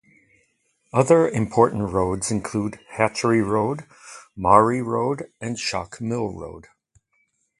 [0.91, 3.85] Other important roads include Hatchery Road,
[4.35, 6.65] Maury Road, and Schock Mill Road.